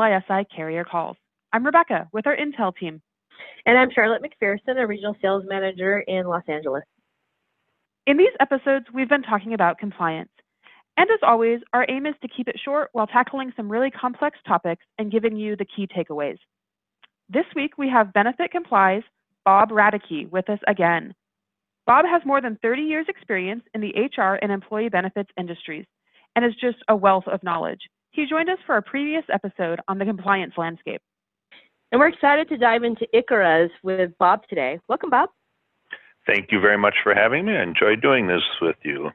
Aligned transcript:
LISI 0.00 0.46
Carrier 0.56 0.82
Calls. 0.82 1.18
I'm 1.52 1.66
Rebecca 1.66 2.08
with 2.10 2.26
our 2.26 2.34
Intel 2.34 2.74
team. 2.74 3.02
And 3.66 3.76
I'm 3.76 3.90
Charlotte 3.94 4.22
McPherson, 4.22 4.78
a 4.78 4.86
regional 4.86 5.14
sales 5.20 5.44
manager 5.46 6.00
in 6.00 6.24
Los 6.26 6.44
Angeles. 6.48 6.84
In 8.06 8.16
these 8.16 8.32
episodes, 8.40 8.86
we've 8.94 9.10
been 9.10 9.22
talking 9.22 9.52
about 9.52 9.76
compliance. 9.76 10.30
And 10.96 11.10
as 11.10 11.18
always, 11.22 11.60
our 11.74 11.84
aim 11.90 12.06
is 12.06 12.14
to 12.22 12.28
keep 12.28 12.48
it 12.48 12.58
short 12.64 12.88
while 12.92 13.06
tackling 13.06 13.52
some 13.54 13.70
really 13.70 13.90
complex 13.90 14.38
topics 14.48 14.86
and 14.98 15.12
giving 15.12 15.36
you 15.36 15.54
the 15.54 15.66
key 15.66 15.86
takeaways. 15.86 16.38
This 17.28 17.44
week, 17.54 17.76
we 17.76 17.90
have 17.90 18.14
Benefit 18.14 18.52
Comply's 18.52 19.02
Bob 19.44 19.68
Radecki 19.68 20.30
with 20.30 20.48
us 20.48 20.60
again. 20.66 21.12
Bob 21.86 22.06
has 22.06 22.22
more 22.24 22.40
than 22.40 22.58
30 22.62 22.82
years' 22.82 23.06
experience 23.10 23.64
in 23.74 23.82
the 23.82 23.92
HR 24.16 24.38
and 24.40 24.50
employee 24.50 24.88
benefits 24.88 25.30
industries 25.38 25.84
and 26.34 26.42
is 26.42 26.54
just 26.58 26.78
a 26.88 26.96
wealth 26.96 27.28
of 27.28 27.42
knowledge. 27.42 27.80
He 28.12 28.26
joined 28.26 28.50
us 28.50 28.58
for 28.66 28.76
a 28.76 28.82
previous 28.82 29.24
episode 29.32 29.80
on 29.88 29.98
the 29.98 30.04
compliance 30.04 30.54
landscape. 30.56 31.00
And 31.92 32.00
we're 32.00 32.08
excited 32.08 32.48
to 32.48 32.56
dive 32.56 32.82
into 32.82 33.06
ICHRAs 33.14 33.70
with 33.82 34.10
Bob 34.18 34.46
today. 34.48 34.78
Welcome, 34.88 35.10
Bob. 35.10 35.30
Thank 36.26 36.52
you 36.52 36.60
very 36.60 36.78
much 36.78 36.94
for 37.02 37.14
having 37.14 37.46
me. 37.46 37.56
I 37.56 37.62
enjoy 37.62 37.96
doing 37.96 38.26
this 38.26 38.42
with 38.60 38.76
you. 38.84 39.10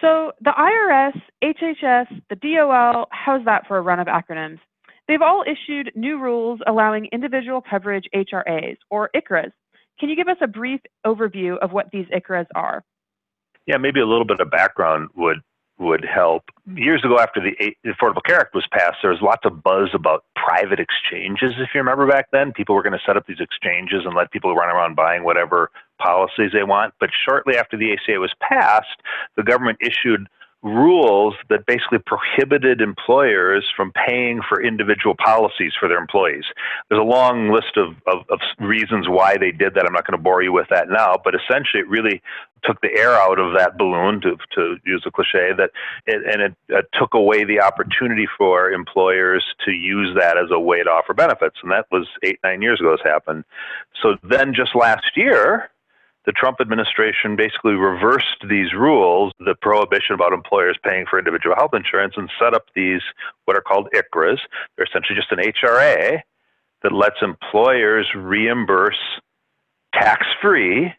So, 0.00 0.32
the 0.40 0.50
IRS, 0.50 1.20
HHS, 1.42 2.22
the 2.28 2.36
DOL, 2.36 3.06
how's 3.10 3.44
that 3.44 3.66
for 3.66 3.78
a 3.78 3.80
run 3.80 4.00
of 4.00 4.06
acronyms? 4.06 4.58
They've 5.06 5.22
all 5.22 5.44
issued 5.46 5.92
new 5.94 6.18
rules 6.18 6.60
allowing 6.66 7.06
individual 7.12 7.62
coverage 7.62 8.04
HRAs, 8.14 8.76
or 8.90 9.10
ICHRAs. 9.14 9.52
Can 10.00 10.08
you 10.08 10.16
give 10.16 10.28
us 10.28 10.36
a 10.40 10.46
brief 10.46 10.80
overview 11.06 11.58
of 11.58 11.72
what 11.72 11.90
these 11.92 12.06
ICHRAs 12.06 12.46
are? 12.54 12.82
Yeah, 13.66 13.76
maybe 13.76 14.00
a 14.00 14.06
little 14.06 14.26
bit 14.26 14.40
of 14.40 14.50
background 14.50 15.08
would 15.14 15.38
would 15.78 16.04
help. 16.04 16.44
Years 16.74 17.02
ago, 17.04 17.18
after 17.18 17.40
the 17.40 17.74
Affordable 17.84 18.22
Care 18.24 18.40
Act 18.40 18.54
was 18.54 18.66
passed, 18.70 18.98
there 19.02 19.10
was 19.10 19.20
lots 19.20 19.44
of 19.44 19.62
buzz 19.62 19.90
about 19.92 20.24
private 20.36 20.78
exchanges. 20.78 21.54
If 21.58 21.70
you 21.74 21.80
remember 21.80 22.06
back 22.06 22.30
then, 22.30 22.52
people 22.52 22.74
were 22.74 22.82
going 22.82 22.92
to 22.92 23.04
set 23.04 23.16
up 23.16 23.26
these 23.26 23.40
exchanges 23.40 24.02
and 24.04 24.14
let 24.14 24.30
people 24.30 24.54
run 24.54 24.68
around 24.68 24.94
buying 24.94 25.24
whatever 25.24 25.70
policies 25.98 26.52
they 26.52 26.62
want. 26.62 26.94
But 27.00 27.10
shortly 27.28 27.56
after 27.56 27.76
the 27.76 27.92
ACA 27.92 28.20
was 28.20 28.32
passed, 28.40 29.02
the 29.36 29.42
government 29.42 29.78
issued 29.80 30.28
rules 30.64 31.34
that 31.50 31.66
basically 31.66 31.98
prohibited 31.98 32.80
employers 32.80 33.64
from 33.76 33.92
paying 33.92 34.40
for 34.48 34.62
individual 34.62 35.14
policies 35.14 35.74
for 35.78 35.88
their 35.88 35.98
employees. 35.98 36.44
There's 36.88 37.00
a 37.00 37.04
long 37.04 37.50
list 37.50 37.76
of, 37.76 37.94
of, 38.06 38.24
of, 38.30 38.40
reasons 38.58 39.06
why 39.08 39.36
they 39.36 39.50
did 39.50 39.74
that. 39.74 39.84
I'm 39.86 39.92
not 39.92 40.06
going 40.06 40.16
to 40.16 40.22
bore 40.22 40.42
you 40.42 40.52
with 40.52 40.68
that 40.70 40.88
now, 40.88 41.16
but 41.22 41.34
essentially 41.34 41.80
it 41.80 41.88
really 41.88 42.22
took 42.62 42.80
the 42.80 42.94
air 42.96 43.12
out 43.12 43.38
of 43.38 43.52
that 43.54 43.76
balloon, 43.76 44.22
to, 44.22 44.38
to 44.54 44.76
use 44.86 45.02
a 45.06 45.10
cliche, 45.10 45.52
that 45.56 45.70
it, 46.06 46.22
and 46.26 46.40
it 46.40 46.54
uh, 46.74 46.80
took 46.98 47.12
away 47.12 47.44
the 47.44 47.60
opportunity 47.60 48.26
for 48.38 48.70
employers 48.70 49.44
to 49.66 49.72
use 49.72 50.16
that 50.18 50.38
as 50.38 50.50
a 50.50 50.58
way 50.58 50.82
to 50.82 50.88
offer 50.88 51.12
benefits. 51.12 51.56
And 51.62 51.70
that 51.72 51.86
was 51.92 52.06
eight, 52.22 52.38
nine 52.42 52.62
years 52.62 52.80
ago 52.80 52.92
this 52.92 53.04
happened. 53.04 53.44
So 54.02 54.16
then 54.22 54.54
just 54.54 54.74
last 54.74 55.04
year, 55.14 55.70
the 56.26 56.32
Trump 56.32 56.60
administration 56.60 57.36
basically 57.36 57.74
reversed 57.74 58.44
these 58.48 58.72
rules, 58.72 59.32
the 59.40 59.54
prohibition 59.60 60.14
about 60.14 60.32
employers 60.32 60.78
paying 60.82 61.04
for 61.08 61.18
individual 61.18 61.54
health 61.54 61.74
insurance, 61.74 62.14
and 62.16 62.30
set 62.38 62.54
up 62.54 62.66
these 62.74 63.02
what 63.44 63.56
are 63.56 63.62
called 63.62 63.88
ICHRAs. 63.94 64.38
They're 64.76 64.86
essentially 64.86 65.16
just 65.16 65.32
an 65.32 65.38
HRA 65.38 66.20
that 66.82 66.92
lets 66.92 67.16
employers 67.22 68.08
reimburse 68.14 68.98
tax 69.92 70.26
free 70.40 70.92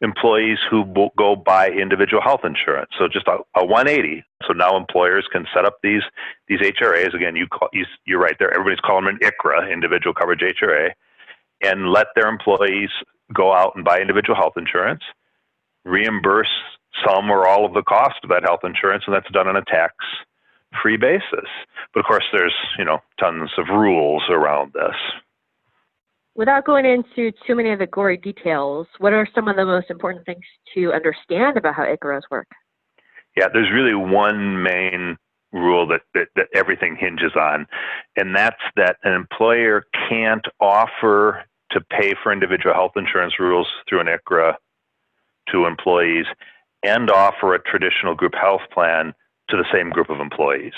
employees 0.00 0.58
who 0.70 0.84
go 1.16 1.34
buy 1.34 1.70
individual 1.70 2.22
health 2.22 2.44
insurance. 2.44 2.90
So 2.98 3.08
just 3.08 3.26
a, 3.26 3.38
a 3.56 3.64
180. 3.64 4.22
So 4.46 4.52
now 4.52 4.76
employers 4.76 5.26
can 5.32 5.46
set 5.54 5.64
up 5.64 5.78
these 5.82 6.02
these 6.46 6.60
HRAs. 6.60 7.14
Again, 7.14 7.36
you 7.36 7.46
call, 7.46 7.68
you, 7.72 7.86
you're 8.06 8.20
right 8.20 8.36
there. 8.38 8.52
Everybody's 8.52 8.80
calling 8.80 9.06
them 9.06 9.18
an 9.20 9.30
ICHRA, 9.30 9.72
individual 9.72 10.12
coverage 10.12 10.40
HRA, 10.40 10.90
and 11.62 11.90
let 11.90 12.08
their 12.14 12.28
employees 12.28 12.90
go 13.32 13.54
out 13.54 13.72
and 13.74 13.84
buy 13.84 14.00
individual 14.00 14.36
health 14.36 14.54
insurance, 14.56 15.02
reimburse 15.84 16.50
some 17.06 17.30
or 17.30 17.48
all 17.48 17.64
of 17.64 17.74
the 17.74 17.82
cost 17.82 18.16
of 18.22 18.30
that 18.30 18.44
health 18.44 18.60
insurance, 18.64 19.04
and 19.06 19.14
that's 19.14 19.30
done 19.32 19.48
on 19.48 19.56
a 19.56 19.64
tax 19.64 19.94
free 20.82 20.96
basis. 20.96 21.48
But 21.92 22.00
of 22.00 22.06
course, 22.06 22.24
there's 22.32 22.54
you 22.78 22.84
know 22.84 22.98
tons 23.18 23.50
of 23.58 23.66
rules 23.68 24.22
around 24.28 24.72
this. 24.72 24.96
Without 26.36 26.64
going 26.64 26.84
into 26.84 27.30
too 27.46 27.54
many 27.54 27.70
of 27.70 27.78
the 27.78 27.86
gory 27.86 28.16
details, 28.16 28.88
what 28.98 29.12
are 29.12 29.28
some 29.34 29.46
of 29.46 29.54
the 29.54 29.64
most 29.64 29.88
important 29.88 30.26
things 30.26 30.44
to 30.74 30.92
understand 30.92 31.56
about 31.56 31.76
how 31.76 31.84
ICHRAs 31.84 32.22
work? 32.28 32.48
Yeah, 33.36 33.46
there's 33.52 33.70
really 33.72 33.94
one 33.94 34.60
main 34.60 35.16
rule 35.52 35.86
that, 35.86 36.00
that, 36.14 36.28
that 36.34 36.48
everything 36.52 36.96
hinges 36.98 37.32
on, 37.36 37.66
and 38.16 38.34
that's 38.34 38.60
that 38.74 38.96
an 39.04 39.12
employer 39.12 39.84
can't 40.08 40.44
offer 40.60 41.44
to 41.74 41.80
pay 41.80 42.14
for 42.22 42.32
individual 42.32 42.74
health 42.74 42.92
insurance 42.96 43.34
rules 43.38 43.68
through 43.88 44.00
an 44.00 44.06
ICHRA 44.06 44.54
to 45.52 45.66
employees 45.66 46.26
and 46.82 47.10
offer 47.10 47.54
a 47.54 47.62
traditional 47.62 48.14
group 48.14 48.34
health 48.34 48.62
plan 48.72 49.14
to 49.50 49.56
the 49.56 49.66
same 49.72 49.90
group 49.90 50.10
of 50.10 50.20
employees. 50.20 50.72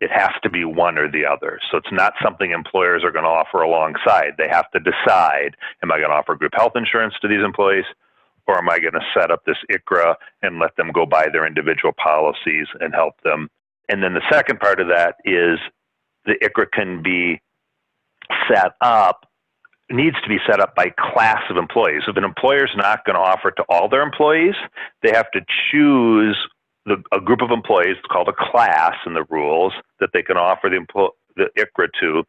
It 0.00 0.10
has 0.10 0.30
to 0.42 0.50
be 0.50 0.64
one 0.64 0.98
or 0.98 1.10
the 1.10 1.24
other. 1.24 1.58
So 1.70 1.78
it's 1.78 1.92
not 1.92 2.12
something 2.22 2.50
employers 2.50 3.02
are 3.02 3.12
going 3.12 3.24
to 3.24 3.30
offer 3.30 3.62
alongside. 3.62 4.34
They 4.36 4.48
have 4.48 4.70
to 4.72 4.80
decide 4.80 5.56
am 5.82 5.92
I 5.92 5.98
going 5.98 6.10
to 6.10 6.16
offer 6.16 6.34
group 6.34 6.52
health 6.54 6.72
insurance 6.74 7.14
to 7.22 7.28
these 7.28 7.44
employees 7.44 7.84
or 8.46 8.58
am 8.58 8.68
I 8.68 8.78
going 8.78 8.92
to 8.92 9.00
set 9.14 9.30
up 9.30 9.44
this 9.44 9.56
ICHRA 9.70 10.14
and 10.42 10.58
let 10.58 10.76
them 10.76 10.92
go 10.92 11.06
buy 11.06 11.28
their 11.32 11.46
individual 11.46 11.92
policies 11.92 12.66
and 12.80 12.94
help 12.94 13.14
them? 13.22 13.48
And 13.88 14.02
then 14.02 14.14
the 14.14 14.22
second 14.30 14.60
part 14.60 14.80
of 14.80 14.88
that 14.88 15.16
is 15.24 15.58
the 16.24 16.34
ICHRA 16.42 16.70
can 16.72 17.02
be 17.02 17.40
set 18.48 18.72
up 18.80 19.25
needs 19.90 20.16
to 20.22 20.28
be 20.28 20.38
set 20.48 20.60
up 20.60 20.74
by 20.74 20.92
class 20.98 21.42
of 21.50 21.56
employees. 21.56 22.02
If 22.08 22.16
an 22.16 22.24
employer 22.24 22.64
is 22.64 22.76
not 22.76 23.04
going 23.04 23.14
to 23.14 23.20
offer 23.20 23.48
it 23.48 23.54
to 23.56 23.64
all 23.68 23.88
their 23.88 24.02
employees, 24.02 24.54
they 25.02 25.10
have 25.12 25.30
to 25.32 25.40
choose 25.70 26.36
the, 26.86 27.02
a 27.12 27.20
group 27.20 27.40
of 27.40 27.50
employees 27.50 27.96
called 28.10 28.28
a 28.28 28.50
class 28.52 28.94
in 29.06 29.14
the 29.14 29.24
rules 29.30 29.72
that 30.00 30.10
they 30.12 30.22
can 30.22 30.36
offer 30.36 30.68
the, 30.68 30.84
the 31.36 31.50
ICHRA 31.58 31.88
to. 32.00 32.24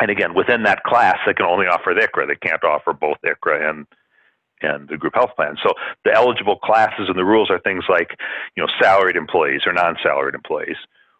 And 0.00 0.10
again, 0.10 0.34
within 0.34 0.64
that 0.64 0.82
class, 0.84 1.16
they 1.26 1.34
can 1.34 1.46
only 1.46 1.66
offer 1.66 1.94
the 1.94 2.06
ICHRA. 2.06 2.28
They 2.28 2.48
can't 2.48 2.64
offer 2.64 2.92
both 2.92 3.18
ICHRA 3.24 3.68
and 3.68 3.86
and 4.62 4.88
the 4.88 4.96
group 4.96 5.14
health 5.14 5.32
plan. 5.36 5.56
So 5.62 5.74
the 6.04 6.12
eligible 6.14 6.56
classes 6.56 7.08
and 7.08 7.18
the 7.18 7.24
rules 7.24 7.50
are 7.50 7.58
things 7.58 7.84
like, 7.88 8.16
you 8.56 8.62
know, 8.62 8.68
salaried 8.80 9.16
employees 9.16 9.62
or 9.66 9.74
non-salaried 9.74 10.34
employees 10.34 10.76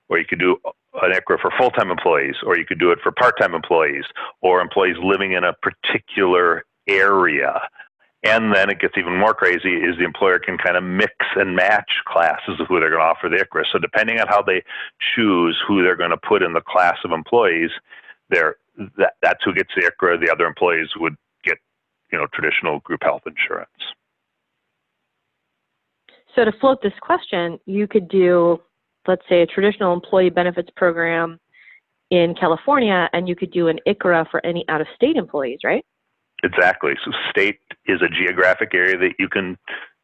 or 0.08 0.18
you 0.18 0.24
could 0.24 0.38
do 0.38 0.56
an 1.02 1.12
ICHRA 1.12 1.40
for 1.40 1.50
full-time 1.58 1.90
employees, 1.90 2.36
or 2.46 2.56
you 2.56 2.64
could 2.64 2.78
do 2.78 2.90
it 2.90 2.98
for 3.02 3.12
part-time 3.12 3.54
employees, 3.54 4.04
or 4.42 4.60
employees 4.60 4.96
living 5.02 5.32
in 5.32 5.44
a 5.44 5.52
particular 5.54 6.64
area. 6.88 7.60
And 8.22 8.54
then 8.54 8.70
it 8.70 8.80
gets 8.80 8.94
even 8.96 9.18
more 9.18 9.34
crazy 9.34 9.74
is 9.74 9.98
the 9.98 10.04
employer 10.04 10.38
can 10.38 10.56
kind 10.56 10.76
of 10.76 10.82
mix 10.82 11.14
and 11.36 11.54
match 11.54 11.90
classes 12.06 12.58
of 12.58 12.66
who 12.68 12.80
they're 12.80 12.88
going 12.88 13.02
to 13.02 13.06
offer 13.06 13.28
the 13.28 13.44
ICHRA. 13.44 13.64
So 13.70 13.78
depending 13.78 14.18
on 14.18 14.28
how 14.28 14.40
they 14.40 14.62
choose 15.14 15.60
who 15.66 15.82
they're 15.82 15.96
going 15.96 16.10
to 16.10 16.16
put 16.16 16.42
in 16.42 16.54
the 16.54 16.62
class 16.62 16.96
of 17.04 17.12
employees, 17.12 17.70
they're, 18.30 18.56
that, 18.96 19.14
that's 19.20 19.44
who 19.44 19.52
gets 19.52 19.70
the 19.76 19.82
ICHRA. 19.82 20.24
The 20.24 20.32
other 20.32 20.46
employees 20.46 20.88
would 20.96 21.16
get, 21.42 21.58
you 22.12 22.18
know, 22.18 22.26
traditional 22.32 22.80
group 22.80 23.02
health 23.02 23.22
insurance. 23.26 23.68
So 26.34 26.44
to 26.44 26.52
float 26.60 26.82
this 26.82 26.94
question, 27.00 27.60
you 27.66 27.86
could 27.86 28.08
do 28.08 28.60
let's 29.06 29.22
say, 29.28 29.42
a 29.42 29.46
traditional 29.46 29.92
employee 29.92 30.30
benefits 30.30 30.70
program 30.76 31.38
in 32.10 32.34
California, 32.38 33.08
and 33.12 33.28
you 33.28 33.36
could 33.36 33.50
do 33.50 33.68
an 33.68 33.78
ICHRA 33.86 34.30
for 34.30 34.44
any 34.44 34.64
out 34.68 34.80
of 34.80 34.86
state 34.94 35.16
employees, 35.16 35.60
right? 35.64 35.84
Exactly. 36.42 36.92
So, 37.04 37.12
state 37.30 37.58
is 37.86 38.02
a 38.02 38.08
geographic 38.08 38.74
area 38.74 38.98
that 38.98 39.14
you 39.18 39.28
can 39.28 39.56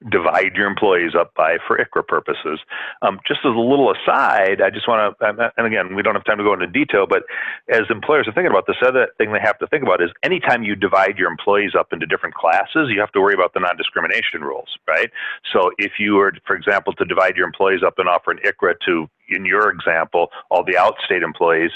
divide 0.09 0.55
your 0.55 0.67
employees 0.67 1.13
up 1.19 1.35
by 1.35 1.59
for 1.67 1.77
ICHRA 1.77 2.07
purposes. 2.07 2.61
Um, 3.03 3.21
just 3.27 3.41
as 3.45 3.53
a 3.55 3.61
little 3.61 3.93
aside, 3.93 4.63
I 4.63 4.71
just 4.71 4.89
want 4.89 5.19
to, 5.19 5.51
and 5.57 5.67
again, 5.67 5.95
we 5.95 6.03
don't 6.03 6.15
have 6.15 6.25
time 6.25 6.39
to 6.39 6.45
go 6.45 6.55
into 6.55 6.67
detail, 6.67 7.07
but 7.07 7.25
as 7.69 7.83
employers 7.91 8.27
are 8.27 8.33
thinking 8.33 8.51
about 8.51 8.67
this, 8.67 8.77
other 8.87 9.09
thing 9.19 9.33
they 9.33 9.41
have 9.41 9.59
to 9.59 9.67
think 9.67 9.83
about 9.83 10.03
is 10.03 10.11
anytime 10.23 10.63
you 10.63 10.75
divide 10.75 11.19
your 11.19 11.31
employees 11.31 11.73
up 11.79 11.93
into 11.93 12.07
different 12.07 12.35
classes, 12.35 12.89
you 12.89 13.01
have 13.01 13.13
to 13.13 13.21
worry 13.21 13.35
about 13.35 13.53
the 13.53 13.61
non 13.61 13.77
discrimination 13.77 14.41
rules, 14.41 14.79
right? 14.89 15.11
So 15.53 15.71
if 15.77 15.93
you 15.99 16.15
were, 16.15 16.33
for 16.47 16.57
example, 16.57 16.95
to 16.95 17.05
divide 17.05 17.37
your 17.37 17.47
employees 17.47 17.83
up 17.87 17.99
and 17.99 18.09
offer 18.09 18.31
an 18.31 18.39
ICHRA 18.39 18.75
to, 18.87 19.09
in 19.29 19.45
your 19.45 19.71
example, 19.71 20.31
all 20.51 20.65
the 20.65 20.75
outstate 20.75 21.23
employees, 21.23 21.73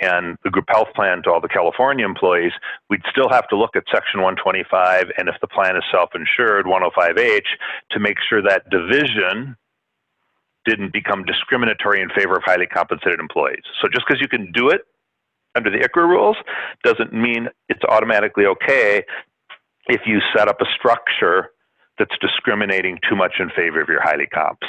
and 0.00 0.36
the 0.44 0.50
group 0.50 0.66
health 0.68 0.88
plan 0.94 1.22
to 1.22 1.30
all 1.30 1.40
the 1.40 1.48
California 1.48 2.04
employees, 2.04 2.52
we'd 2.90 3.02
still 3.10 3.28
have 3.30 3.48
to 3.48 3.56
look 3.56 3.76
at 3.76 3.84
Section 3.92 4.20
125 4.22 5.10
and 5.18 5.28
if 5.28 5.36
the 5.40 5.46
plan 5.46 5.76
is 5.76 5.84
self 5.90 6.10
insured, 6.14 6.66
105H, 6.66 7.46
to 7.92 8.00
make 8.00 8.16
sure 8.28 8.42
that 8.42 8.68
division 8.70 9.56
didn't 10.64 10.92
become 10.92 11.24
discriminatory 11.24 12.00
in 12.00 12.08
favor 12.10 12.36
of 12.36 12.42
highly 12.44 12.66
compensated 12.66 13.20
employees. 13.20 13.62
So 13.82 13.88
just 13.88 14.06
because 14.06 14.20
you 14.20 14.28
can 14.28 14.50
do 14.52 14.70
it 14.70 14.82
under 15.54 15.70
the 15.70 15.78
ICHRA 15.78 16.08
rules 16.08 16.36
doesn't 16.82 17.12
mean 17.12 17.48
it's 17.68 17.84
automatically 17.88 18.46
okay 18.46 19.04
if 19.86 20.00
you 20.06 20.20
set 20.36 20.48
up 20.48 20.60
a 20.60 20.66
structure 20.76 21.50
that's 21.98 22.16
discriminating 22.20 22.98
too 23.08 23.14
much 23.14 23.34
in 23.38 23.50
favor 23.50 23.80
of 23.80 23.88
your 23.88 24.02
highly 24.02 24.26
comps. 24.26 24.66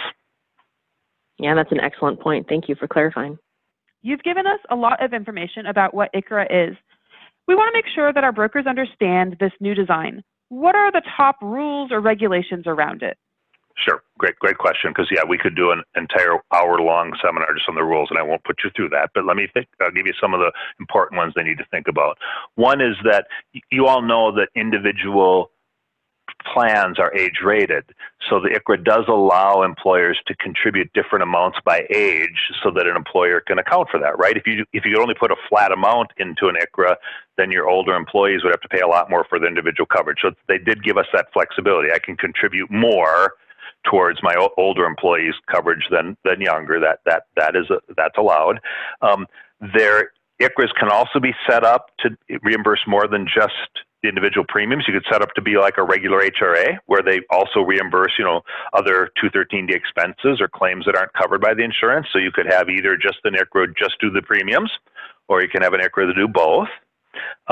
Yeah, 1.40 1.56
that's 1.56 1.72
an 1.72 1.80
excellent 1.80 2.20
point. 2.20 2.48
Thank 2.48 2.70
you 2.70 2.76
for 2.76 2.88
clarifying. 2.88 3.38
You've 4.06 4.24
given 4.24 4.46
us 4.46 4.60
a 4.70 4.76
lot 4.76 5.04
of 5.04 5.14
information 5.14 5.66
about 5.66 5.94
what 5.96 6.14
ICHRA 6.14 6.70
is. 6.70 6.78
We 7.48 7.56
want 7.56 7.74
to 7.74 7.78
make 7.78 7.92
sure 7.94 8.14
that 8.14 8.24
our 8.24 8.32
brokers 8.32 8.68
understand 8.68 9.38
this 9.40 9.52
new 9.60 9.74
design. 9.74 10.24
What 10.50 10.76
are 10.76 10.92
the 10.92 11.02
top 11.18 11.38
rules 11.42 11.92
or 11.92 12.00
regulations 12.00 12.66
around 12.68 13.02
it? 13.02 13.18
Sure. 13.78 14.04
Great, 14.18 14.36
great 14.40 14.58
question. 14.58 14.92
Because 14.92 15.10
yeah, 15.12 15.24
we 15.28 15.38
could 15.38 15.56
do 15.56 15.72
an 15.72 15.84
entire 15.98 16.38
hour-long 16.54 17.14
seminar 17.22 17.54
just 17.56 17.68
on 17.68 17.76
the 17.76 17.84
rules, 17.84 18.10
and 18.10 18.20
I 18.20 18.24
won't 18.24 18.44
put 18.44 18.58
you 18.64 18.70
through 18.76 18.90
that. 18.90 19.10
But 19.14 19.26
let 19.26 19.36
me 19.36 19.48
think. 19.54 19.68
I'll 19.82 19.92
give 19.92 20.06
you 20.06 20.14
some 20.22 20.34
of 20.34 20.40
the 20.40 20.52
important 20.80 21.18
ones 21.18 21.34
they 21.36 21.44
need 21.44 21.58
to 21.58 21.66
think 21.72 21.88
about. 21.88 22.18
One 22.56 22.82
is 22.82 22.96
that 23.04 23.26
you 23.72 23.88
all 23.88 24.02
know 24.02 24.32
that 24.36 24.50
individual 24.56 25.50
plans 26.56 26.98
are 26.98 27.14
age 27.14 27.40
rated. 27.44 27.84
So 28.30 28.40
the 28.40 28.58
ICHRA 28.58 28.84
does 28.84 29.04
allow 29.10 29.64
employers 29.64 30.18
to 30.28 30.36
contribute 30.36 30.92
different 30.94 31.24
amounts 31.24 31.60
by 31.66 31.86
age 31.94 32.40
so 32.64 32.72
that 32.72 32.88
an 32.88 32.96
employer 32.96 33.42
can 33.42 33.60
account 33.60 33.90
for 33.92 34.00
that, 34.00 34.18
right? 34.18 34.38
If 34.38 34.48
you 34.48 34.64
if 34.72 34.86
you 34.86 34.94
could 34.94 35.02
only 35.02 35.16
put 35.16 35.32
a 35.32 35.36
flat 35.50 35.74
amount 35.74 36.12
into 36.18 36.48
an 36.48 36.56
ICHRA, 36.56 36.96
then 37.38 37.52
your 37.52 37.68
older 37.68 37.94
employees 37.94 38.44
would 38.44 38.54
have 38.54 38.62
to 38.62 38.70
pay 38.70 38.80
a 38.80 38.88
lot 38.88 39.10
more 39.10 39.26
for 39.28 39.38
the 39.38 39.48
individual 39.48 39.86
coverage. 39.86 40.20
So 40.22 40.32
they 40.48 40.58
did 40.58 40.82
give 40.84 40.98
us 40.98 41.08
that 41.14 41.28
flexibility. 41.34 41.92
I 41.92 42.00
can 42.00 42.16
contribute 42.16 42.72
more 42.72 43.34
towards 43.84 44.24
my 44.24 44.34
older 44.58 44.86
employees 44.86 45.34
coverage 45.52 45.88
than 45.92 46.16
than 46.24 46.40
younger. 46.40 46.80
That 46.80 47.00
that 47.06 47.24
that 47.36 47.58
is 47.58 47.70
a, 47.70 47.82
that's 47.98 48.18
allowed. 48.18 48.62
Um, 49.02 49.28
their 49.60 50.12
ICHRAs 50.42 50.74
can 50.80 50.90
also 50.90 51.20
be 51.20 51.34
set 51.50 51.64
up 51.64 51.92
to 52.00 52.10
reimburse 52.44 52.82
more 52.88 53.08
than 53.08 53.26
just 53.26 53.86
the 54.06 54.10
individual 54.10 54.46
premiums. 54.48 54.86
You 54.88 54.94
could 54.94 55.06
set 55.12 55.22
up 55.22 55.34
to 55.34 55.42
be 55.42 55.58
like 55.58 55.78
a 55.78 55.84
regular 55.84 56.22
HRA 56.22 56.78
where 56.86 57.02
they 57.02 57.22
also 57.32 57.62
reimburse, 57.62 58.14
you 58.20 58.26
know, 58.26 58.42
other 58.74 59.10
213D 59.22 59.74
expenses 59.74 60.40
or 60.40 60.48
claims 60.48 60.86
that 60.86 60.96
aren't 60.96 61.14
covered 61.14 61.42
by 61.42 61.54
the 61.54 61.64
insurance. 61.64 62.08
So 62.14 62.20
you 62.20 62.32
could 62.32 62.46
have 62.46 62.70
either 62.70 62.96
just 62.96 63.18
the 63.24 63.32
ICHRA 63.32 63.74
just 63.78 64.00
do 64.00 64.12
the 64.12 64.22
premiums, 64.22 64.72
or 65.28 65.42
you 65.42 65.50
can 65.50 65.64
have 65.64 65.74
an 65.74 65.82
ICHRA 65.82 66.08
to 66.08 66.14
do 66.14 66.28
both. 66.28 66.70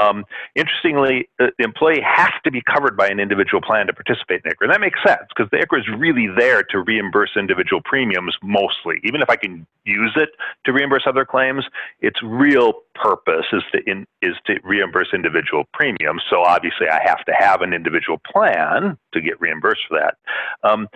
Um, 0.02 0.26
interestingly, 0.56 1.30
the 1.38 1.52
employee 1.60 2.02
has 2.04 2.32
to 2.44 2.52
be 2.52 2.62
covered 2.62 2.98
by 2.98 3.08
an 3.08 3.20
individual 3.20 3.62
plan 3.62 3.88
to 3.88 3.94
participate 3.94 4.42
in 4.44 4.52
ICHRA. 4.52 4.62
And 4.62 4.72
that 4.72 4.82
makes 4.82 5.00
sense 5.06 5.24
because 5.30 5.50
the 5.52 5.58
ICHRA 5.58 5.80
is 5.80 5.88
really 5.98 6.28
there 6.38 6.64
to 6.64 6.80
reimburse 6.80 7.32
individual 7.36 7.82
premiums 7.84 8.36
mostly. 8.42 9.00
Even 9.04 9.22
if 9.22 9.30
I 9.30 9.36
can 9.36 9.66
use 9.86 10.14
it 10.16 10.30
to 10.66 10.74
reimburse 10.74 11.04
other 11.06 11.26
claims, 11.26 11.66
its 12.02 12.20
real 12.24 12.74
purpose 12.96 13.46
is 13.52 13.64
to, 13.74 13.82
in, 13.90 14.08
is 14.22 14.36
to 14.48 14.60
reimburse 14.64 15.10
individual 15.14 15.64
premiums. 15.74 16.24
So 16.30 16.44
obviously, 16.44 16.88
I 16.90 17.02
have 17.06 17.24
to 17.26 17.34
have 17.38 17.62
an 17.62 17.74
individual 17.74 18.20
plan 18.32 18.98
to 19.14 19.22
get 19.22 19.40
reimbursed 19.40 19.82
for 19.88 20.00
that. 20.00 20.18
Um, 20.68 20.88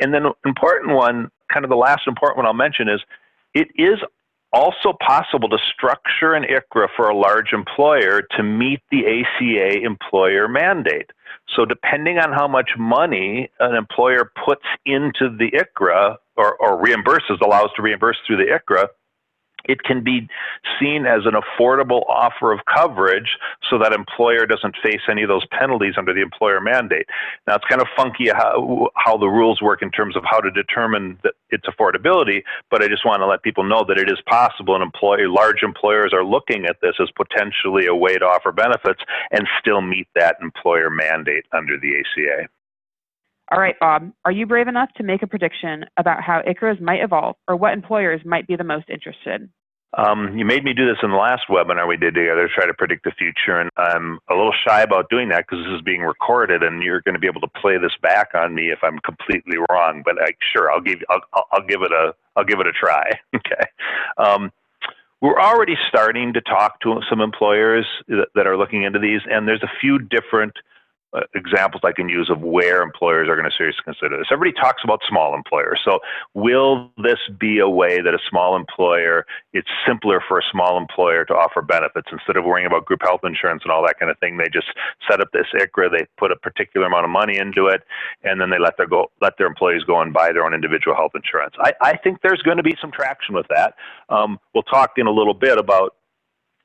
and 0.00 0.12
then, 0.12 0.26
important 0.44 0.94
one, 0.94 1.30
kind 1.52 1.64
of 1.64 1.70
the 1.70 1.76
last 1.76 2.02
important 2.06 2.38
one 2.38 2.46
I'll 2.46 2.52
mention 2.52 2.88
is 2.88 3.00
it 3.54 3.68
is 3.76 3.98
also 4.52 4.94
possible 5.06 5.48
to 5.48 5.58
structure 5.72 6.34
an 6.34 6.44
ICHRA 6.44 6.88
for 6.96 7.08
a 7.08 7.16
large 7.16 7.52
employer 7.52 8.22
to 8.36 8.42
meet 8.42 8.80
the 8.90 9.04
ACA 9.06 9.82
employer 9.82 10.48
mandate. 10.48 11.10
So, 11.54 11.64
depending 11.64 12.18
on 12.18 12.32
how 12.32 12.48
much 12.48 12.70
money 12.78 13.50
an 13.60 13.74
employer 13.74 14.30
puts 14.44 14.64
into 14.84 15.28
the 15.36 15.50
ICHRA 15.52 16.16
or, 16.36 16.56
or 16.56 16.82
reimburses, 16.82 17.40
allows 17.40 17.70
to 17.76 17.82
reimburse 17.82 18.16
through 18.26 18.38
the 18.38 18.58
ICHRA, 18.58 18.88
it 19.68 19.82
can 19.82 20.02
be 20.02 20.28
seen 20.80 21.06
as 21.06 21.22
an 21.26 21.34
affordable 21.34 22.02
offer 22.08 22.52
of 22.52 22.60
coverage 22.72 23.36
so 23.68 23.78
that 23.78 23.92
employer 23.92 24.46
doesn't 24.46 24.76
face 24.82 25.00
any 25.10 25.22
of 25.22 25.28
those 25.28 25.46
penalties 25.46 25.94
under 25.96 26.12
the 26.12 26.20
employer 26.20 26.60
mandate. 26.60 27.06
Now, 27.46 27.56
it's 27.56 27.64
kind 27.68 27.80
of 27.80 27.88
funky 27.96 28.28
how, 28.28 28.88
how 28.96 29.16
the 29.16 29.26
rules 29.26 29.60
work 29.60 29.82
in 29.82 29.90
terms 29.90 30.16
of 30.16 30.24
how 30.24 30.40
to 30.40 30.50
determine 30.50 31.18
its 31.50 31.64
affordability, 31.66 32.42
but 32.70 32.82
I 32.82 32.88
just 32.88 33.04
want 33.04 33.20
to 33.20 33.26
let 33.26 33.42
people 33.42 33.64
know 33.64 33.84
that 33.88 33.98
it 33.98 34.10
is 34.10 34.18
possible 34.26 34.74
and 34.74 34.82
employer, 34.82 35.28
large 35.28 35.62
employers 35.62 36.12
are 36.12 36.24
looking 36.24 36.66
at 36.66 36.76
this 36.80 36.94
as 37.00 37.08
potentially 37.16 37.86
a 37.86 37.94
way 37.94 38.16
to 38.16 38.24
offer 38.24 38.52
benefits 38.52 39.00
and 39.30 39.46
still 39.60 39.80
meet 39.80 40.08
that 40.14 40.36
employer 40.40 40.90
mandate 40.90 41.44
under 41.52 41.78
the 41.78 42.00
ACA. 42.00 42.48
All 43.52 43.60
right, 43.60 43.76
Bob, 43.78 44.10
are 44.24 44.32
you 44.32 44.44
brave 44.44 44.66
enough 44.66 44.88
to 44.96 45.04
make 45.04 45.22
a 45.22 45.26
prediction 45.26 45.84
about 45.96 46.20
how 46.22 46.42
ICHRAs 46.42 46.80
might 46.80 47.02
evolve 47.02 47.36
or 47.46 47.56
what 47.56 47.72
employers 47.72 48.20
might 48.24 48.46
be 48.48 48.56
the 48.56 48.64
most 48.64 48.90
interested? 48.90 49.48
Um, 49.96 50.36
you 50.36 50.44
made 50.44 50.64
me 50.64 50.74
do 50.74 50.84
this 50.84 50.98
in 51.02 51.10
the 51.10 51.16
last 51.16 51.44
webinar 51.48 51.88
we 51.88 51.96
did 51.96 52.14
together 52.14 52.48
to 52.48 52.54
try 52.54 52.66
to 52.66 52.74
predict 52.74 53.04
the 53.04 53.12
future, 53.12 53.58
and 53.58 53.70
I'm 53.76 54.18
a 54.28 54.34
little 54.34 54.52
shy 54.66 54.82
about 54.82 55.08
doing 55.08 55.28
that 55.30 55.46
because 55.48 55.64
this 55.64 55.74
is 55.74 55.80
being 55.82 56.02
recorded, 56.02 56.62
and 56.62 56.82
you're 56.82 57.00
going 57.00 57.14
to 57.14 57.20
be 57.20 57.28
able 57.28 57.40
to 57.40 57.48
play 57.60 57.78
this 57.78 57.92
back 58.02 58.30
on 58.34 58.54
me 58.54 58.70
if 58.70 58.80
I'm 58.82 58.98
completely 58.98 59.56
wrong. 59.70 60.02
But 60.04 60.20
I, 60.20 60.32
sure, 60.52 60.70
I'll 60.70 60.82
give 60.82 60.98
I'll, 61.08 61.46
I'll 61.52 61.66
give 61.66 61.80
it 61.80 61.92
a 61.92 62.14
I'll 62.34 62.44
give 62.44 62.60
it 62.60 62.66
a 62.66 62.72
try. 62.72 63.10
okay. 63.36 63.64
Um, 64.18 64.52
we're 65.22 65.40
already 65.40 65.76
starting 65.88 66.34
to 66.34 66.42
talk 66.42 66.80
to 66.80 67.00
some 67.08 67.22
employers 67.22 67.86
that 68.06 68.46
are 68.46 68.58
looking 68.58 68.82
into 68.82 68.98
these, 68.98 69.20
and 69.30 69.48
there's 69.48 69.62
a 69.62 69.80
few 69.80 69.98
different 69.98 70.52
examples 71.34 71.82
I 71.84 71.92
can 71.92 72.08
use 72.08 72.28
of 72.30 72.40
where 72.40 72.82
employers 72.82 73.28
are 73.28 73.36
going 73.36 73.48
to 73.48 73.56
seriously 73.56 73.82
consider 73.84 74.18
this. 74.18 74.26
Everybody 74.30 74.52
talks 74.60 74.82
about 74.84 75.00
small 75.08 75.34
employers. 75.34 75.80
So, 75.84 76.00
will 76.34 76.90
this 76.98 77.18
be 77.38 77.58
a 77.58 77.68
way 77.68 78.00
that 78.00 78.14
a 78.14 78.18
small 78.28 78.56
employer, 78.56 79.26
it's 79.52 79.68
simpler 79.86 80.22
for 80.26 80.38
a 80.38 80.42
small 80.50 80.76
employer 80.76 81.24
to 81.26 81.34
offer 81.34 81.62
benefits 81.62 82.08
instead 82.12 82.36
of 82.36 82.44
worrying 82.44 82.66
about 82.66 82.84
group 82.84 83.00
health 83.02 83.20
insurance 83.24 83.62
and 83.64 83.72
all 83.72 83.82
that 83.86 83.98
kind 83.98 84.10
of 84.10 84.18
thing? 84.18 84.36
They 84.36 84.48
just 84.52 84.68
set 85.08 85.20
up 85.20 85.28
this 85.32 85.46
ICHRA, 85.54 85.90
they 85.90 86.06
put 86.18 86.32
a 86.32 86.36
particular 86.36 86.86
amount 86.86 87.04
of 87.04 87.10
money 87.10 87.38
into 87.38 87.66
it, 87.66 87.82
and 88.22 88.40
then 88.40 88.50
they 88.50 88.58
let 88.58 88.76
their 88.76 88.86
go 88.88 89.10
let 89.20 89.34
their 89.38 89.46
employees 89.46 89.84
go 89.84 90.00
and 90.00 90.12
buy 90.12 90.32
their 90.32 90.44
own 90.44 90.54
individual 90.54 90.96
health 90.96 91.12
insurance. 91.14 91.54
I, 91.60 91.72
I 91.80 91.96
think 91.96 92.20
there's 92.22 92.42
going 92.42 92.58
to 92.58 92.62
be 92.62 92.76
some 92.80 92.90
traction 92.90 93.34
with 93.34 93.46
that. 93.48 93.74
Um, 94.08 94.38
we'll 94.54 94.64
talk 94.64 94.92
in 94.96 95.06
a 95.06 95.12
little 95.12 95.34
bit 95.34 95.58
about 95.58 95.94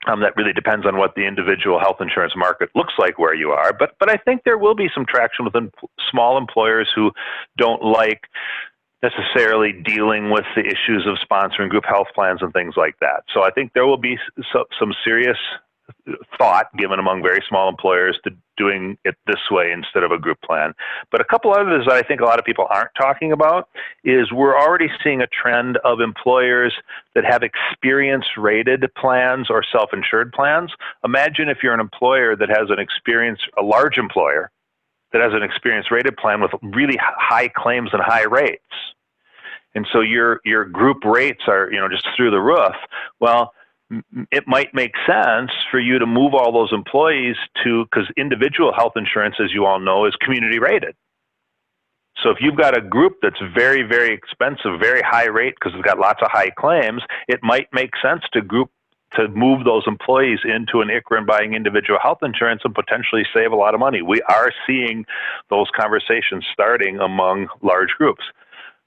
um, 0.07 0.21
that 0.21 0.36
really 0.36 0.53
depends 0.53 0.86
on 0.86 0.98
what 0.98 1.15
the 1.15 1.25
individual 1.27 1.80
health 1.80 1.98
insurance 2.00 2.33
market 2.36 2.69
looks 2.75 2.94
like 2.98 3.19
where 3.19 3.36
you 3.36 3.51
are. 3.51 3.74
But 3.74 3.95
but 4.00 4.09
I 4.09 4.18
think 4.18 4.44
there 4.44 4.57
will 4.57 4.75
be 4.75 4.89
some 4.94 5.06
traction 5.06 5.45
within 5.45 5.71
small 6.09 6.38
employers 6.38 6.89
who 6.95 7.12
don't 7.57 7.83
like 7.83 8.21
necessarily 9.03 9.74
dealing 9.74 10.30
with 10.30 10.45
the 10.55 10.62
issues 10.62 11.08
of 11.08 11.17
sponsoring 11.27 11.70
group 11.70 11.86
health 11.86 12.08
plans 12.13 12.39
and 12.41 12.53
things 12.53 12.75
like 12.77 12.96
that. 13.01 13.24
So 13.34 13.43
I 13.43 13.50
think 13.50 13.74
there 13.74 13.88
will 13.88 13.98
be 13.98 14.17
so, 14.53 14.65
some 14.79 14.93
serious 15.03 15.38
thought 16.38 16.67
given 16.77 17.00
among 17.00 17.22
very 17.22 17.43
small 17.48 17.70
employers 17.70 18.20
to 18.24 18.31
doing 18.58 18.98
it 19.05 19.15
this 19.27 19.39
way 19.50 19.72
instead 19.72 20.03
of 20.03 20.12
a 20.12 20.17
group 20.17 20.39
plan. 20.41 20.74
But 21.12 21.22
a 21.22 21.24
couple 21.24 21.51
others 21.53 21.86
that 21.88 21.96
I 21.96 22.01
think 22.01 22.22
a 22.22 22.25
lot 22.25 22.39
of 22.39 22.46
people 22.46 22.67
aren't 22.70 22.91
talking 23.00 23.31
about 23.31 23.70
is 24.03 24.31
we're 24.31 24.58
already 24.58 24.89
seeing 25.03 25.22
a 25.22 25.27
trend 25.27 25.77
of 25.84 26.00
employers 26.00 26.74
that 27.15 27.25
have 27.25 27.43
experience 27.43 28.25
rated 28.38 28.84
plans 28.96 29.48
or 29.50 29.63
self 29.72 29.91
insured 29.93 30.31
plans. 30.34 30.72
Imagine 31.03 31.50
if 31.50 31.60
you're 31.63 31.74
an 31.74 31.79
employer 31.79 32.36
that 32.36 32.50
has 32.50 32.70
an 32.70 32.79
experience, 32.79 33.39
a 33.58 33.63
large 33.63 33.98
employer 33.98 34.51
that 35.13 35.22
has 35.22 35.34
an 35.34 35.43
experience 35.43 35.91
rated 35.91 36.15
plan 36.17 36.41
with 36.41 36.51
really 36.62 36.98
high 37.00 37.48
claims 37.50 37.89
and 37.93 38.01
high 38.01 38.24
rates. 38.24 38.63
And 39.74 39.88
so 39.93 40.01
your 40.01 40.41
your 40.43 40.65
group 40.65 41.03
rates 41.05 41.43
are, 41.48 41.72
you 41.72 41.79
know, 41.79 41.88
just 41.88 42.08
through 42.15 42.31
the 42.31 42.41
roof. 42.41 42.75
Well, 43.20 43.53
it 44.31 44.48
might 44.48 44.74
make 44.74 44.93
sense 45.05 45.51
for 45.69 45.79
you 45.79 46.00
to 46.00 46.05
move 46.05 46.33
all 46.33 46.51
those 46.51 46.71
employees 46.71 47.36
to 47.63 47.86
because 47.86 48.07
individual 48.17 48.74
health 48.74 48.93
insurance, 48.95 49.36
as 49.43 49.51
you 49.53 49.65
all 49.65 49.79
know, 49.79 50.05
is 50.05 50.15
community 50.21 50.60
rated. 50.60 50.95
So 52.24 52.29
if 52.29 52.38
you've 52.39 52.57
got 52.57 52.77
a 52.77 52.81
group 52.81 53.17
that's 53.21 53.39
very, 53.55 53.83
very 53.83 54.13
expensive, 54.13 54.79
very 54.79 55.01
high 55.01 55.27
rate 55.27 55.55
because 55.60 55.74
it's 55.75 55.86
got 55.86 55.98
lots 55.98 56.21
of 56.21 56.29
high 56.31 56.51
claims, 56.51 57.01
it 57.27 57.39
might 57.41 57.67
make 57.74 57.91
sense 58.01 58.21
to 58.33 58.41
group 58.41 58.69
to 59.15 59.27
move 59.29 59.65
those 59.65 59.83
employees 59.88 60.39
into 60.45 60.79
an 60.81 60.88
ICHRA 60.88 61.17
and 61.17 61.27
buying 61.27 61.53
individual 61.53 62.00
health 62.01 62.19
insurance 62.21 62.62
and 62.63 62.74
potentially 62.74 63.24
save 63.33 63.51
a 63.51 63.55
lot 63.55 63.74
of 63.74 63.79
money. 63.79 64.01
We 64.01 64.21
are 64.29 64.51
seeing 64.65 65.05
those 65.50 65.67
conversations 65.75 66.45
starting 66.53 67.00
among 67.00 67.48
large 67.62 67.89
groups. 67.98 68.24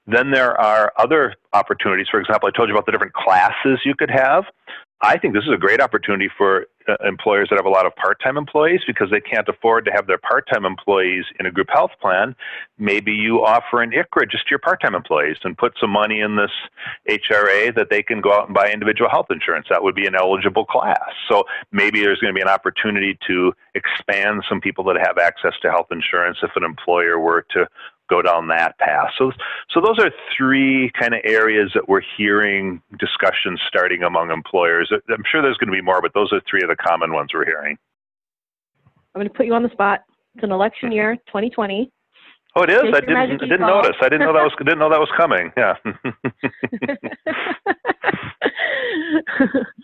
Then 0.07 0.31
there 0.31 0.59
are 0.59 0.93
other 0.97 1.35
opportunities. 1.53 2.07
For 2.09 2.19
example, 2.19 2.47
I 2.47 2.55
told 2.55 2.69
you 2.69 2.75
about 2.75 2.85
the 2.85 2.91
different 2.91 3.13
classes 3.13 3.79
you 3.83 3.95
could 3.95 4.11
have. 4.11 4.45
I 5.01 5.17
think 5.17 5.33
this 5.33 5.43
is 5.43 5.53
a 5.53 5.57
great 5.57 5.81
opportunity 5.81 6.29
for 6.37 6.67
uh, 6.87 6.95
employers 7.05 7.49
that 7.49 7.57
have 7.57 7.65
a 7.65 7.69
lot 7.69 7.85
of 7.85 7.95
part 7.95 8.21
time 8.23 8.37
employees 8.37 8.81
because 8.87 9.09
they 9.11 9.19
can't 9.19 9.47
afford 9.49 9.83
to 9.85 9.91
have 9.91 10.07
their 10.07 10.17
part 10.17 10.47
time 10.51 10.65
employees 10.65 11.25
in 11.39 11.45
a 11.45 11.51
group 11.51 11.67
health 11.71 11.91
plan. 12.01 12.35
Maybe 12.77 13.11
you 13.11 13.43
offer 13.43 13.81
an 13.81 13.91
ICHRA 13.91 14.31
just 14.31 14.45
to 14.45 14.51
your 14.51 14.59
part 14.59 14.81
time 14.81 14.95
employees 14.95 15.37
and 15.43 15.57
put 15.57 15.73
some 15.81 15.89
money 15.89 16.21
in 16.21 16.37
this 16.37 16.51
HRA 17.09 17.75
that 17.75 17.89
they 17.89 18.03
can 18.03 18.21
go 18.21 18.33
out 18.33 18.45
and 18.45 18.53
buy 18.53 18.71
individual 18.71 19.09
health 19.09 19.27
insurance. 19.29 19.67
That 19.69 19.83
would 19.83 19.95
be 19.95 20.07
an 20.07 20.15
eligible 20.15 20.65
class. 20.65 21.11
So 21.27 21.43
maybe 21.71 21.99
there's 22.01 22.19
going 22.19 22.33
to 22.33 22.37
be 22.37 22.41
an 22.41 22.47
opportunity 22.47 23.17
to 23.27 23.53
expand 23.73 24.43
some 24.47 24.61
people 24.61 24.85
that 24.85 24.97
have 24.97 25.17
access 25.17 25.53
to 25.63 25.71
health 25.71 25.87
insurance 25.91 26.37
if 26.41 26.51
an 26.55 26.63
employer 26.63 27.19
were 27.19 27.45
to 27.51 27.67
go 28.09 28.21
down 28.21 28.47
that 28.49 28.77
path. 28.79 29.09
So, 29.17 29.31
so 29.71 29.81
those 29.81 29.99
are 29.99 30.11
three 30.37 30.91
kind 30.99 31.13
of 31.13 31.21
areas 31.23 31.71
that 31.73 31.87
we're 31.87 32.01
hearing 32.17 32.81
discussions 32.99 33.59
starting 33.67 34.03
among 34.03 34.31
employers. 34.31 34.91
I'm 34.91 35.23
sure 35.31 35.41
there's 35.41 35.57
going 35.57 35.71
to 35.71 35.77
be 35.77 35.81
more, 35.81 36.01
but 36.01 36.13
those 36.13 36.31
are 36.31 36.41
three 36.49 36.61
of 36.61 36.69
the 36.69 36.75
common 36.75 37.13
ones 37.13 37.31
we're 37.33 37.45
hearing. 37.45 37.77
I'm 39.13 39.19
going 39.19 39.29
to 39.29 39.33
put 39.33 39.45
you 39.45 39.53
on 39.53 39.63
the 39.63 39.69
spot. 39.69 40.01
It's 40.35 40.43
an 40.43 40.51
election 40.51 40.89
mm-hmm. 40.89 40.95
year, 40.95 41.15
2020. 41.27 41.91
Oh, 42.57 42.63
it 42.63 42.69
is. 42.69 42.83
I 42.93 43.01
didn't. 43.01 43.17
I 43.17 43.25
didn't 43.27 43.59
notice. 43.59 43.97
I 44.01 44.07
didn't 44.07 44.27
know 44.27 44.33
that 44.33 44.43
was. 44.43 44.53
Didn't 44.59 44.79
know 44.79 44.89
that 44.89 44.97
was 44.97 45.09
coming. 45.17 45.51
Yeah. 45.57 45.75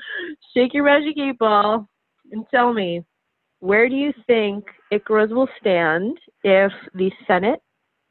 shake 0.53 0.73
your 0.73 0.83
magic 0.83 1.17
eight 1.17 1.37
ball 1.37 1.87
and 2.31 2.45
tell 2.51 2.73
me 2.73 3.03
where 3.59 3.87
do 3.87 3.95
you 3.95 4.13
think 4.27 4.65
ICHRAs 4.91 5.29
will 5.29 5.49
stand 5.59 6.17
if 6.43 6.71
the 6.93 7.11
Senate 7.27 7.61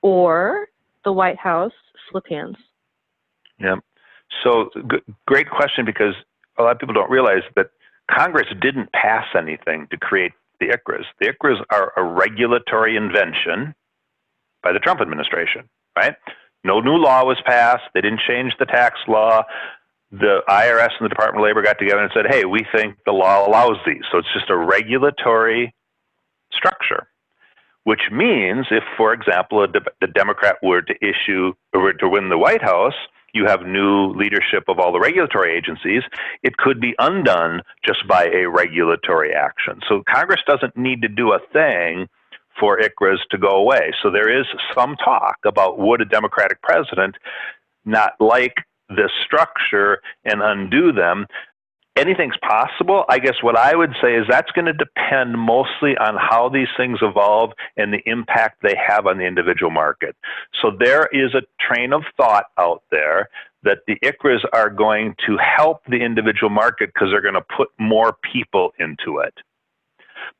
or 0.02 0.66
the 1.04 1.12
White 1.12 1.38
House 1.38 1.72
flip 2.10 2.24
hands? 2.28 2.56
Yeah. 3.58 3.76
So, 4.44 4.70
g- 4.90 5.14
great 5.26 5.50
question 5.50 5.84
because 5.84 6.14
a 6.58 6.62
lot 6.62 6.72
of 6.72 6.78
people 6.78 6.94
don't 6.94 7.10
realize 7.10 7.42
that 7.56 7.70
Congress 8.10 8.46
didn't 8.60 8.92
pass 8.92 9.26
anything 9.36 9.86
to 9.90 9.96
create 9.96 10.32
the 10.60 10.66
ICHRAs. 10.66 11.04
The 11.20 11.32
ICHRAs 11.32 11.62
are 11.70 11.92
a 11.96 12.02
regulatory 12.02 12.96
invention 12.96 13.74
by 14.62 14.72
the 14.72 14.78
Trump 14.78 15.00
administration, 15.00 15.68
right? 15.96 16.14
No 16.64 16.80
new 16.80 16.96
law 16.96 17.24
was 17.24 17.38
passed. 17.46 17.84
They 17.94 18.00
didn't 18.00 18.20
change 18.28 18.52
the 18.58 18.66
tax 18.66 18.98
law. 19.08 19.42
The 20.12 20.42
IRS 20.48 20.90
and 20.98 21.04
the 21.04 21.08
Department 21.08 21.38
of 21.38 21.44
Labor 21.44 21.62
got 21.62 21.78
together 21.78 22.02
and 22.02 22.10
said, 22.14 22.26
hey, 22.28 22.44
we 22.44 22.66
think 22.74 22.96
the 23.06 23.12
law 23.12 23.46
allows 23.46 23.76
these. 23.86 24.02
So 24.10 24.18
it's 24.18 24.32
just 24.34 24.50
a 24.50 24.56
regulatory 24.56 25.74
structure, 26.52 27.08
which 27.84 28.02
means 28.12 28.66
if, 28.70 28.84
for 28.96 29.12
example, 29.12 29.66
de- 29.66 29.80
the 30.00 30.06
Democrat 30.06 30.56
were 30.62 30.82
to 30.82 30.94
issue 31.00 31.52
or 31.74 31.92
to 31.92 32.08
win 32.08 32.28
the 32.28 32.38
White 32.38 32.62
House, 32.62 32.94
you 33.32 33.46
have 33.46 33.62
new 33.62 34.12
leadership 34.12 34.64
of 34.68 34.78
all 34.78 34.92
the 34.92 35.00
regulatory 35.00 35.56
agencies, 35.56 36.02
it 36.42 36.56
could 36.56 36.80
be 36.80 36.94
undone 36.98 37.62
just 37.84 38.06
by 38.08 38.26
a 38.26 38.48
regulatory 38.48 39.32
action. 39.34 39.80
So 39.88 40.02
Congress 40.12 40.40
doesn't 40.46 40.76
need 40.76 41.02
to 41.02 41.08
do 41.08 41.32
a 41.32 41.38
thing 41.52 42.08
for 42.58 42.78
ICHRAs 42.78 43.18
to 43.30 43.38
go 43.38 43.50
away. 43.50 43.92
So 44.02 44.10
there 44.10 44.28
is 44.28 44.46
some 44.74 44.96
talk 44.96 45.36
about 45.46 45.78
would 45.78 46.00
a 46.00 46.04
Democratic 46.04 46.60
president 46.62 47.16
not 47.84 48.12
like 48.20 48.54
this 48.88 49.10
structure 49.24 50.00
and 50.24 50.42
undo 50.42 50.92
them. 50.92 51.26
Anything's 52.00 52.36
possible. 52.38 53.04
I 53.10 53.18
guess 53.18 53.34
what 53.42 53.58
I 53.58 53.76
would 53.76 53.92
say 54.02 54.14
is 54.14 54.24
that's 54.26 54.50
going 54.52 54.64
to 54.64 54.72
depend 54.72 55.36
mostly 55.36 55.98
on 55.98 56.16
how 56.16 56.48
these 56.48 56.68
things 56.74 56.98
evolve 57.02 57.50
and 57.76 57.92
the 57.92 58.00
impact 58.06 58.62
they 58.62 58.74
have 58.74 59.06
on 59.06 59.18
the 59.18 59.26
individual 59.26 59.70
market. 59.70 60.16
So 60.62 60.70
there 60.78 61.10
is 61.12 61.34
a 61.34 61.42
train 61.60 61.92
of 61.92 62.02
thought 62.16 62.46
out 62.58 62.84
there 62.90 63.28
that 63.64 63.80
the 63.86 63.96
ICHRAs 64.02 64.40
are 64.54 64.70
going 64.70 65.14
to 65.26 65.36
help 65.36 65.82
the 65.90 65.98
individual 66.02 66.48
market 66.48 66.90
because 66.94 67.08
they're 67.10 67.20
going 67.20 67.34
to 67.34 67.44
put 67.54 67.68
more 67.78 68.16
people 68.32 68.72
into 68.78 69.18
it. 69.18 69.34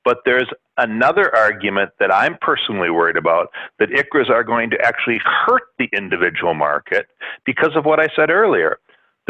But 0.02 0.20
there's 0.24 0.48
another 0.78 1.34
argument 1.36 1.90
that 2.00 2.14
I'm 2.14 2.38
personally 2.40 2.88
worried 2.88 3.18
about 3.18 3.48
that 3.78 3.90
ICHRAs 3.90 4.30
are 4.30 4.44
going 4.44 4.70
to 4.70 4.78
actually 4.82 5.20
hurt 5.24 5.64
the 5.78 5.90
individual 5.92 6.54
market 6.54 7.08
because 7.44 7.76
of 7.76 7.84
what 7.84 8.00
I 8.00 8.08
said 8.16 8.30
earlier. 8.30 8.78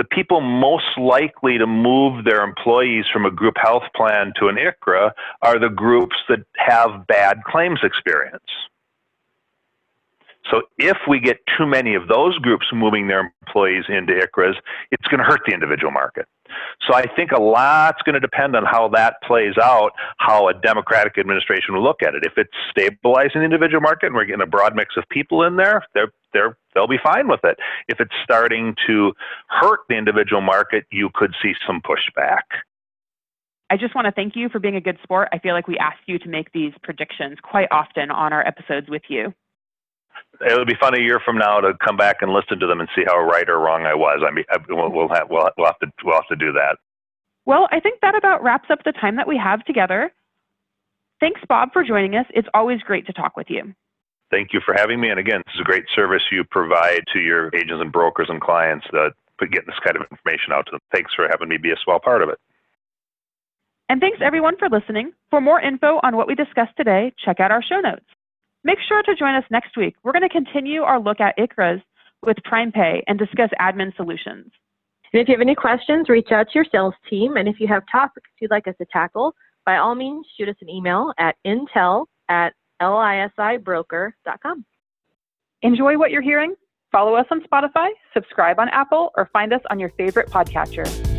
The 0.00 0.04
people 0.04 0.40
most 0.40 0.96
likely 0.96 1.58
to 1.58 1.66
move 1.66 2.24
their 2.24 2.42
employees 2.42 3.04
from 3.12 3.26
a 3.26 3.30
group 3.30 3.56
health 3.58 3.82
plan 3.94 4.32
to 4.40 4.48
an 4.48 4.56
ICHRA 4.56 5.10
are 5.42 5.58
the 5.58 5.68
groups 5.68 6.16
that 6.30 6.38
have 6.56 7.06
bad 7.06 7.44
claims 7.44 7.80
experience. 7.82 8.42
So 10.50 10.62
if 10.78 10.96
we 11.08 11.20
get 11.20 11.38
too 11.56 11.66
many 11.66 11.94
of 11.94 12.08
those 12.08 12.36
groups 12.38 12.66
moving 12.72 13.06
their 13.06 13.32
employees 13.46 13.84
into 13.88 14.12
ICHRAs, 14.12 14.54
it's 14.90 15.06
going 15.06 15.18
to 15.18 15.24
hurt 15.24 15.40
the 15.46 15.54
individual 15.54 15.92
market. 15.92 16.26
So 16.86 16.94
I 16.94 17.04
think 17.14 17.30
a 17.30 17.40
lot's 17.40 18.02
going 18.02 18.14
to 18.14 18.20
depend 18.20 18.56
on 18.56 18.64
how 18.64 18.88
that 18.88 19.16
plays 19.22 19.54
out, 19.62 19.90
how 20.18 20.48
a 20.48 20.54
Democratic 20.54 21.18
administration 21.18 21.74
will 21.74 21.82
look 21.82 22.02
at 22.02 22.14
it. 22.14 22.24
If 22.24 22.32
it's 22.36 22.50
stabilizing 22.70 23.40
the 23.40 23.44
individual 23.44 23.80
market 23.80 24.06
and 24.06 24.14
we're 24.14 24.24
getting 24.24 24.42
a 24.42 24.46
broad 24.46 24.74
mix 24.74 24.96
of 24.96 25.04
people 25.10 25.44
in 25.44 25.56
there, 25.56 25.84
they're, 25.94 26.10
they're, 26.32 26.56
they'll 26.74 26.88
be 26.88 26.98
fine 27.02 27.28
with 27.28 27.40
it. 27.44 27.58
If 27.88 28.00
it's 28.00 28.14
starting 28.24 28.74
to 28.88 29.12
hurt 29.48 29.80
the 29.88 29.96
individual 29.96 30.42
market, 30.42 30.84
you 30.90 31.10
could 31.14 31.34
see 31.40 31.52
some 31.66 31.80
pushback. 31.80 32.42
I 33.72 33.76
just 33.76 33.94
want 33.94 34.06
to 34.06 34.12
thank 34.12 34.34
you 34.34 34.48
for 34.48 34.58
being 34.58 34.74
a 34.74 34.80
good 34.80 34.98
sport. 35.04 35.28
I 35.32 35.38
feel 35.38 35.54
like 35.54 35.68
we 35.68 35.78
ask 35.78 35.98
you 36.06 36.18
to 36.18 36.28
make 36.28 36.50
these 36.52 36.72
predictions 36.82 37.38
quite 37.40 37.68
often 37.70 38.10
on 38.10 38.32
our 38.32 38.44
episodes 38.44 38.88
with 38.88 39.02
you 39.08 39.32
it'll 40.46 40.64
be 40.64 40.76
fun 40.80 40.94
a 40.94 41.00
year 41.00 41.20
from 41.24 41.36
now 41.38 41.60
to 41.60 41.74
come 41.84 41.96
back 41.96 42.18
and 42.20 42.32
listen 42.32 42.58
to 42.60 42.66
them 42.66 42.80
and 42.80 42.88
see 42.94 43.04
how 43.06 43.18
right 43.18 43.48
or 43.48 43.58
wrong 43.58 43.86
I 43.86 43.94
was. 43.94 44.22
I 44.26 44.30
mean, 44.30 44.44
we'll, 44.68 44.90
we'll 44.90 45.08
have 45.08 45.28
we'll, 45.30 45.48
we'll 45.56 45.66
have 45.66 45.78
to 45.80 45.88
we'll 46.04 46.14
have 46.14 46.28
to 46.28 46.36
do 46.36 46.52
that. 46.52 46.76
Well, 47.46 47.68
I 47.70 47.80
think 47.80 48.00
that 48.00 48.14
about 48.14 48.42
wraps 48.42 48.70
up 48.70 48.84
the 48.84 48.92
time 48.92 49.16
that 49.16 49.26
we 49.26 49.36
have 49.36 49.64
together. 49.64 50.12
Thanks, 51.20 51.40
Bob, 51.48 51.72
for 51.72 51.84
joining 51.84 52.16
us. 52.16 52.26
It's 52.30 52.48
always 52.54 52.80
great 52.80 53.06
to 53.06 53.12
talk 53.12 53.36
with 53.36 53.48
you. 53.50 53.74
Thank 54.30 54.52
you 54.52 54.60
for 54.64 54.74
having 54.74 55.00
me. 55.00 55.10
And 55.10 55.18
again, 55.18 55.42
this 55.46 55.54
is 55.54 55.60
a 55.60 55.64
great 55.64 55.84
service 55.94 56.22
you 56.30 56.44
provide 56.44 57.02
to 57.12 57.18
your 57.18 57.54
agents 57.54 57.80
and 57.80 57.92
brokers 57.92 58.28
and 58.30 58.40
clients 58.40 58.86
uh, 58.94 59.10
that 59.40 59.50
getting 59.50 59.66
this 59.66 59.78
kind 59.84 59.96
of 59.96 60.02
information 60.10 60.52
out 60.52 60.66
to 60.66 60.72
them. 60.72 60.80
Thanks 60.92 61.12
for 61.14 61.26
having 61.28 61.48
me 61.48 61.56
be 61.56 61.72
a 61.72 61.76
small 61.82 61.98
part 61.98 62.22
of 62.22 62.28
it. 62.28 62.38
And 63.88 64.00
thanks 64.00 64.18
everyone 64.22 64.56
for 64.56 64.68
listening. 64.68 65.12
For 65.30 65.40
more 65.40 65.60
info 65.60 65.98
on 66.04 66.16
what 66.16 66.28
we 66.28 66.36
discussed 66.36 66.76
today, 66.76 67.12
check 67.24 67.40
out 67.40 67.50
our 67.50 67.62
show 67.62 67.80
notes. 67.80 68.04
Make 68.64 68.78
sure 68.86 69.02
to 69.02 69.14
join 69.14 69.34
us 69.34 69.44
next 69.50 69.76
week. 69.76 69.94
We're 70.02 70.12
going 70.12 70.22
to 70.22 70.28
continue 70.28 70.82
our 70.82 71.00
look 71.00 71.20
at 71.20 71.36
ICHRAs 71.38 71.82
with 72.24 72.36
PrimePay 72.50 73.02
and 73.06 73.18
discuss 73.18 73.50
admin 73.60 73.94
solutions. 73.96 74.50
And 75.12 75.20
if 75.20 75.28
you 75.28 75.34
have 75.34 75.40
any 75.40 75.54
questions, 75.54 76.08
reach 76.08 76.30
out 76.30 76.46
to 76.48 76.52
your 76.54 76.66
sales 76.70 76.94
team. 77.08 77.36
And 77.36 77.48
if 77.48 77.58
you 77.58 77.66
have 77.68 77.82
topics 77.90 78.30
you'd 78.40 78.50
like 78.50 78.68
us 78.68 78.74
to 78.78 78.86
tackle, 78.92 79.34
by 79.66 79.78
all 79.78 79.94
means, 79.94 80.26
shoot 80.36 80.48
us 80.48 80.56
an 80.60 80.68
email 80.68 81.12
at 81.18 81.36
intel 81.46 82.06
at 82.28 82.52
lisibroker.com. 82.80 84.64
Enjoy 85.62 85.98
what 85.98 86.10
you're 86.10 86.22
hearing? 86.22 86.54
Follow 86.92 87.14
us 87.14 87.26
on 87.30 87.40
Spotify, 87.42 87.90
subscribe 88.14 88.58
on 88.58 88.68
Apple, 88.70 89.10
or 89.16 89.28
find 89.32 89.52
us 89.52 89.60
on 89.70 89.78
your 89.78 89.90
favorite 89.90 90.28
podcatcher. 90.28 91.09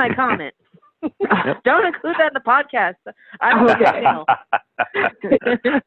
My 0.00 0.14
comment. 0.14 0.54
Don't 1.64 1.86
include 1.86 2.16
that 2.18 2.32
in 2.32 2.34
the 2.34 2.40
podcast. 2.46 2.96
I 3.40 3.50
don't 3.54 3.78
get 5.64 5.82